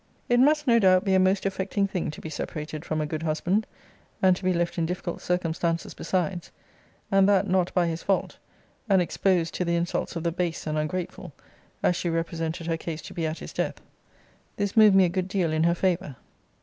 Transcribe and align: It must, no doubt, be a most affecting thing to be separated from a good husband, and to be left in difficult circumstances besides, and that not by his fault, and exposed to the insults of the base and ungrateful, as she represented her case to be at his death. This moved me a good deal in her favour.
It 0.29 0.39
must, 0.39 0.65
no 0.65 0.79
doubt, 0.79 1.03
be 1.05 1.13
a 1.13 1.19
most 1.19 1.45
affecting 1.45 1.85
thing 1.85 2.09
to 2.09 2.21
be 2.21 2.29
separated 2.31 2.83
from 2.83 3.01
a 3.01 3.05
good 3.05 3.21
husband, 3.21 3.67
and 4.19 4.35
to 4.35 4.43
be 4.43 4.51
left 4.51 4.79
in 4.79 4.87
difficult 4.87 5.21
circumstances 5.21 5.93
besides, 5.93 6.49
and 7.11 7.29
that 7.29 7.47
not 7.47 7.71
by 7.75 7.85
his 7.85 8.01
fault, 8.01 8.37
and 8.89 8.99
exposed 8.99 9.53
to 9.53 9.63
the 9.63 9.75
insults 9.75 10.15
of 10.15 10.23
the 10.23 10.31
base 10.31 10.65
and 10.65 10.75
ungrateful, 10.75 11.33
as 11.83 11.95
she 11.95 12.09
represented 12.09 12.65
her 12.65 12.77
case 12.77 13.03
to 13.03 13.13
be 13.13 13.27
at 13.27 13.37
his 13.37 13.53
death. 13.53 13.79
This 14.57 14.75
moved 14.75 14.95
me 14.95 15.05
a 15.05 15.07
good 15.07 15.27
deal 15.27 15.53
in 15.53 15.65
her 15.65 15.75
favour. 15.75 16.15